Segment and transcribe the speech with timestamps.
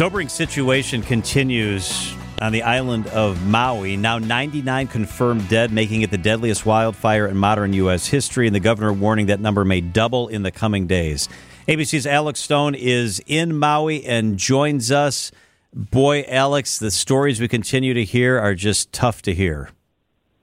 [0.00, 3.98] sobering situation continues on the island of Maui.
[3.98, 8.06] Now 99 confirmed dead, making it the deadliest wildfire in modern U.S.
[8.06, 11.28] history, and the governor warning that number may double in the coming days.
[11.68, 15.32] ABC's Alex Stone is in Maui and joins us.
[15.74, 19.68] Boy, Alex, the stories we continue to hear are just tough to hear.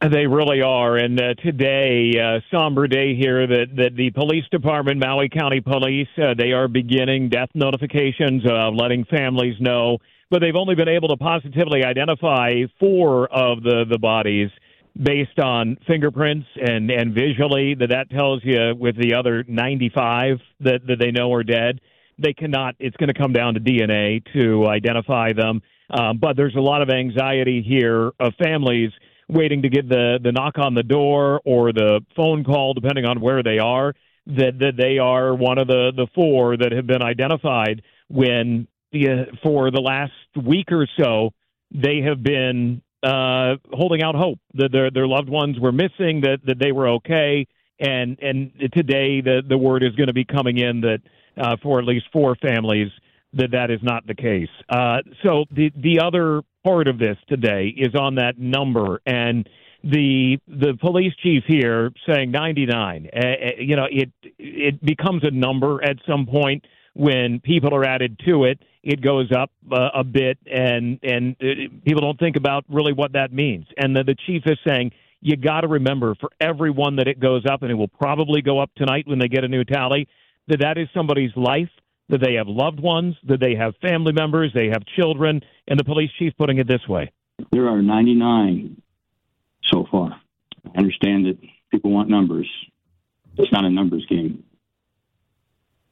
[0.00, 0.96] They really are.
[0.96, 6.08] And uh, today, uh, somber day here that, that the police department, Maui County Police,
[6.16, 9.98] uh, they are beginning death notifications, uh, letting families know.
[10.30, 14.48] But they've only been able to positively identify four of the, the bodies
[14.96, 20.86] based on fingerprints and, and visually that that tells you with the other 95 that,
[20.86, 21.78] that they know are dead.
[22.18, 25.60] They cannot, it's going to come down to DNA to identify them.
[25.90, 28.92] Um, but there's a lot of anxiety here of families–
[29.30, 33.20] waiting to get the the knock on the door or the phone call, depending on
[33.20, 33.94] where they are,
[34.26, 37.82] that that they are one of the the four that have been identified.
[38.08, 41.30] When the, for the last week or so,
[41.70, 46.38] they have been uh, holding out hope that their their loved ones were missing, that
[46.44, 47.46] that they were okay,
[47.78, 51.00] and and today the the word is going to be coming in that
[51.36, 52.90] uh, for at least four families
[53.32, 54.48] that that is not the case.
[54.68, 59.00] Uh, so the the other part of this today is on that number.
[59.06, 59.48] And
[59.82, 63.20] the the police chief here saying 99 uh,
[63.58, 68.44] you know it it becomes a number at some point when people are added to
[68.44, 71.46] it it goes up uh, a bit and and uh,
[71.84, 73.66] people don't think about really what that means.
[73.76, 77.44] And the, the chief is saying you got to remember for everyone that it goes
[77.50, 80.08] up and it will probably go up tonight when they get a new tally
[80.48, 81.68] that that is somebody's life
[82.10, 85.84] that they have loved ones, that they have family members, they have children, and the
[85.84, 87.10] police chief putting it this way.
[87.52, 88.80] There are 99
[89.64, 90.20] so far.
[90.66, 91.38] I understand that
[91.70, 92.48] people want numbers.
[93.38, 94.44] It's not a numbers game.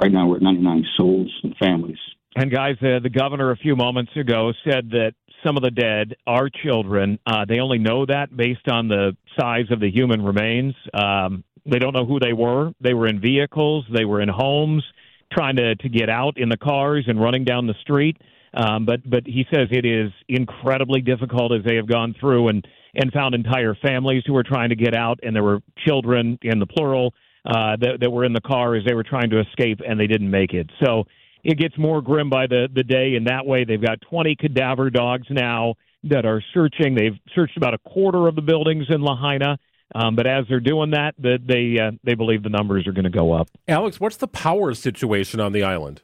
[0.00, 1.98] Right now, we're at 99 souls and families.
[2.36, 5.12] And guys, uh, the governor a few moments ago said that
[5.44, 7.18] some of the dead are children.
[7.26, 10.74] Uh, they only know that based on the size of the human remains.
[10.94, 12.72] Um, they don't know who they were.
[12.80, 13.84] They were in vehicles.
[13.92, 14.84] They were in homes
[15.32, 18.16] trying to to get out in the cars and running down the street.
[18.54, 22.66] Um, but but he says it is incredibly difficult as they have gone through and
[22.94, 26.58] and found entire families who were trying to get out, and there were children in
[26.58, 27.14] the plural
[27.46, 30.06] uh, that that were in the car as they were trying to escape, and they
[30.06, 30.70] didn't make it.
[30.84, 31.04] So
[31.42, 33.14] it gets more grim by the the day.
[33.14, 36.94] In that way, they've got 20 cadaver dogs now that are searching.
[36.94, 39.58] They've searched about a quarter of the buildings in Lahaina.
[39.94, 43.04] Um, but as they're doing that, that they uh, they believe the numbers are going
[43.04, 43.48] to go up.
[43.68, 46.02] Alex, what's the power situation on the island?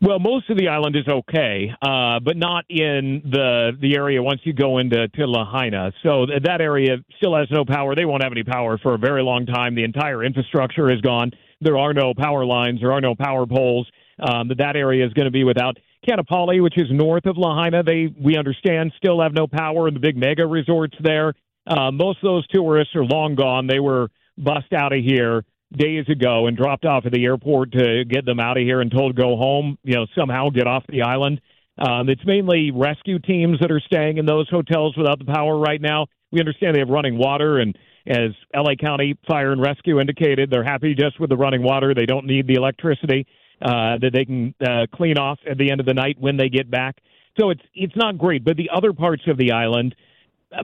[0.00, 4.40] Well, most of the island is okay, uh, but not in the the area once
[4.44, 5.92] you go into to Lahaina.
[6.04, 7.96] So th- that area still has no power.
[7.96, 9.74] They won't have any power for a very long time.
[9.74, 11.32] The entire infrastructure is gone.
[11.60, 12.80] There are no power lines.
[12.80, 13.88] There are no power poles.
[14.20, 15.78] Um, that area is going to be without.
[16.08, 19.88] Kaanapali, which is north of Lahaina, they we understand still have no power.
[19.88, 21.34] In the big mega resorts there
[21.68, 23.66] uh, most of those tourists are long gone.
[23.66, 28.04] They were bussed out of here days ago and dropped off at the airport to
[28.04, 29.78] get them out of here and told go home.
[29.84, 31.40] You know, somehow get off the island.
[31.78, 35.80] Um, it's mainly rescue teams that are staying in those hotels without the power right
[35.80, 36.06] now.
[36.32, 40.64] We understand they have running water, and as LA County Fire and Rescue indicated, they're
[40.64, 41.94] happy just with the running water.
[41.94, 43.26] They don't need the electricity
[43.62, 46.48] uh, that they can uh, clean off at the end of the night when they
[46.48, 46.96] get back.
[47.38, 49.94] So it's it's not great, but the other parts of the island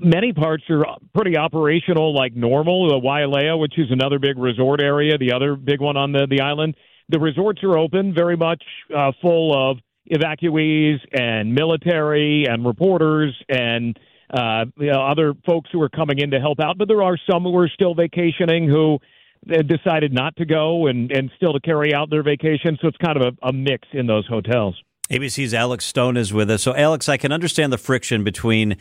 [0.02, 0.84] many parts are
[1.14, 2.88] pretty operational, like normal.
[2.88, 6.40] The Wailea, which is another big resort area, the other big one on the the
[6.40, 6.76] island.
[7.08, 8.62] The resorts are open, very much
[8.94, 9.78] uh, full of
[10.10, 13.98] evacuees and military and reporters and
[14.32, 16.78] uh, you know, other folks who are coming in to help out.
[16.78, 18.98] But there are some who are still vacationing who
[19.46, 22.78] decided not to go and and still to carry out their vacation.
[22.80, 24.80] So it's kind of a, a mix in those hotels.
[25.10, 26.62] ABC's Alex Stone is with us.
[26.62, 28.78] So, Alex, I can understand the friction between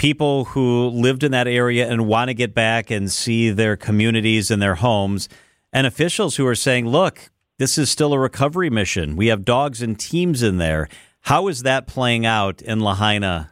[0.00, 4.50] people who lived in that area and want to get back and see their communities
[4.50, 5.28] and their homes,
[5.74, 9.14] and officials who are saying, look, this is still a recovery mission.
[9.14, 10.88] We have dogs and teams in there.
[11.20, 13.50] How is that playing out in Lahaina?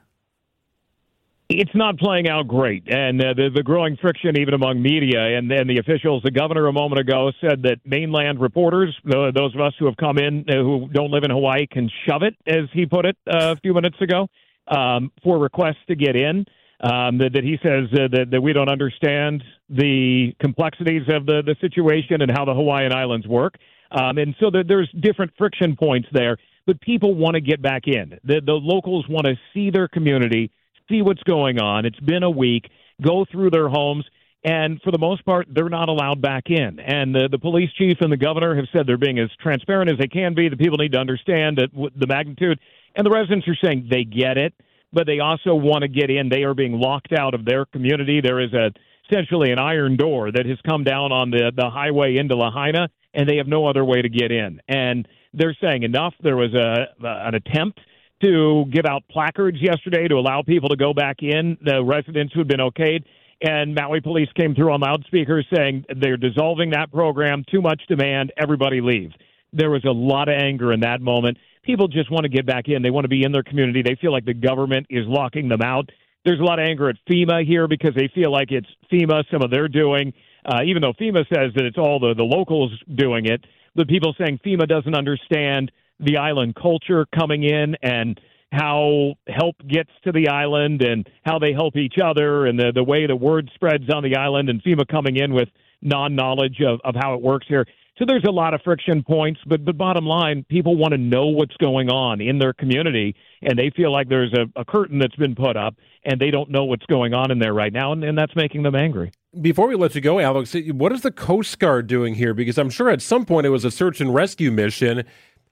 [1.51, 5.51] It's not playing out great, and uh, the, the growing friction even among media and
[5.51, 6.23] then the officials.
[6.23, 9.99] The governor a moment ago said that mainland reporters, uh, those of us who have
[9.99, 13.19] come in uh, who don't live in Hawaii, can shove it, as he put it
[13.27, 14.29] uh, a few minutes ago
[14.71, 16.45] um, for requests to get in.
[16.81, 21.43] Um, that, that, he says uh, that, that we don't understand the complexities of the,
[21.45, 23.57] the situation and how the Hawaiian Islands work.
[23.91, 26.37] Um, and so the, there's different friction points there,
[26.67, 28.21] but people want to get back in.
[28.23, 30.53] The, the locals want to see their community,
[30.89, 31.85] see what's going on.
[31.85, 32.71] It's been a week,
[33.03, 34.05] go through their homes.
[34.45, 36.79] And for the most part, they're not allowed back in.
[36.79, 39.99] And the, the police chief and the governor have said they're being as transparent as
[39.99, 40.49] they can be.
[40.49, 42.61] The people need to understand that the magnitude.
[42.99, 44.53] And the residents are saying they get it,
[44.93, 46.29] but they also want to get in.
[46.29, 48.21] They are being locked out of their community.
[48.21, 48.73] There is a
[49.09, 53.29] essentially an iron door that has come down on the, the highway into Lahaina, and
[53.29, 54.61] they have no other way to get in.
[54.69, 56.13] And they're saying enough.
[56.23, 57.81] There was a an attempt
[58.23, 62.41] to give out placards yesterday to allow people to go back in, the residents who
[62.41, 63.05] had been okayed.
[63.41, 68.33] And Maui police came through on loudspeakers saying they're dissolving that program, too much demand,
[68.37, 69.13] everybody leave.
[69.53, 71.39] There was a lot of anger in that moment.
[71.69, 72.81] People just want to get back in.
[72.81, 73.83] They want to be in their community.
[73.83, 75.91] They feel like the government is locking them out.
[76.25, 79.43] There's a lot of anger at FEMA here because they feel like it's FEMA, some
[79.43, 80.15] of their doing,
[80.47, 83.45] uh, even though FEMA says that it's all the, the locals doing it.
[83.75, 85.71] The people saying FEMA doesn't understand
[86.01, 88.19] the island culture coming in and
[88.51, 92.83] how help gets to the island and how they help each other and the, the
[92.83, 95.51] way the word spreads on the island and FEMA coming in with
[95.83, 97.67] non knowledge of, of how it works here.
[97.99, 101.27] So there's a lot of friction points, but but bottom line, people want to know
[101.27, 105.17] what's going on in their community, and they feel like there's a, a curtain that's
[105.17, 105.75] been put up,
[106.05, 108.63] and they don't know what's going on in there right now, and, and that's making
[108.63, 109.11] them angry.
[109.41, 112.35] Before we let you go, Alex, what is the Coast Guard doing here?
[112.35, 115.05] Because I'm sure at some point it was a search and rescue mission.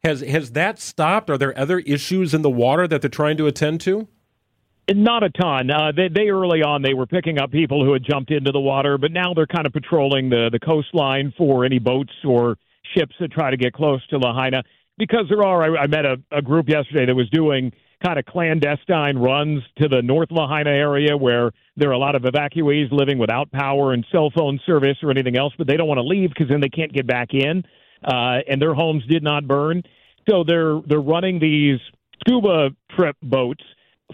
[0.05, 1.29] Has has that stopped?
[1.31, 4.07] Are there other issues in the water that they're trying to attend to?
[4.89, 5.69] Not a ton.
[5.71, 8.61] Uh, they, they early on they were picking up people who had jumped into the
[8.61, 12.57] water, but now they're kind of patrolling the the coastline for any boats or
[12.97, 14.63] ships that try to get close to Lahaina.
[14.97, 17.73] Because there are, I, I met a, a group yesterday that was doing
[18.05, 22.23] kind of clandestine runs to the North Lahaina area where there are a lot of
[22.23, 25.99] evacuees living without power and cell phone service or anything else, but they don't want
[25.99, 27.65] to leave because then they can't get back in,
[28.05, 29.83] uh, and their homes did not burn.
[30.31, 31.81] So they're they're running these
[32.21, 33.65] scuba trip boats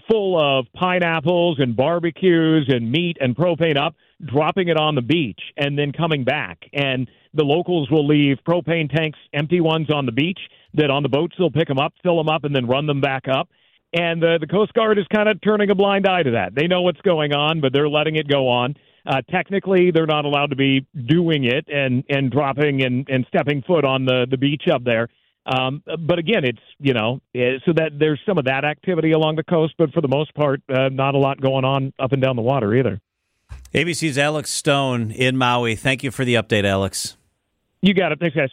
[0.09, 3.95] full of pineapples and barbecues and meat and propane up,
[4.25, 6.59] dropping it on the beach and then coming back.
[6.73, 10.39] And the locals will leave propane tanks, empty ones on the beach,
[10.75, 13.01] that on the boats they'll pick them up, fill them up, and then run them
[13.01, 13.49] back up.
[13.93, 16.55] And the, the Coast Guard is kind of turning a blind eye to that.
[16.55, 18.75] They know what's going on, but they're letting it go on.
[19.05, 23.61] Uh, technically, they're not allowed to be doing it and, and dropping and, and stepping
[23.61, 25.09] foot on the, the beach up there.
[25.45, 29.35] Um, but again, it's you know eh, so that there's some of that activity along
[29.35, 32.21] the coast, but for the most part, uh, not a lot going on up and
[32.21, 33.01] down the water either.
[33.73, 35.75] ABC's Alex Stone in Maui.
[35.75, 37.17] Thank you for the update, Alex.
[37.81, 38.19] You got it.
[38.19, 38.49] Thanks, guys.